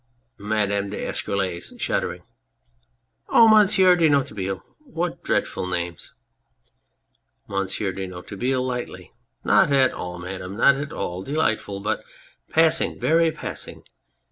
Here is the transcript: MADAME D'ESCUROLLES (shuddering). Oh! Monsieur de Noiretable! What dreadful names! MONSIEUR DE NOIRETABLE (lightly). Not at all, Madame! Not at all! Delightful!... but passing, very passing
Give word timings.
MADAME 0.39 0.89
D'ESCUROLLES 0.89 1.73
(shuddering). 1.77 2.23
Oh! 3.29 3.47
Monsieur 3.47 3.95
de 3.95 4.09
Noiretable! 4.09 4.63
What 4.79 5.23
dreadful 5.23 5.67
names! 5.67 6.15
MONSIEUR 7.47 7.91
DE 7.91 8.07
NOIRETABLE 8.07 8.63
(lightly). 8.65 9.11
Not 9.43 9.71
at 9.71 9.91
all, 9.93 10.17
Madame! 10.17 10.57
Not 10.57 10.73
at 10.73 10.91
all! 10.91 11.21
Delightful!... 11.21 11.81
but 11.81 12.03
passing, 12.49 12.99
very 12.99 13.29
passing 13.31 13.83